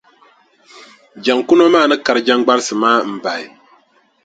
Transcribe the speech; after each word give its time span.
Jaŋkuno 1.25 1.63
maa 1.73 1.85
ni 1.89 1.95
kari 2.05 2.21
jaŋgbarisi 2.27 2.73
maa 2.81 2.97
m-bahi. 3.13 3.45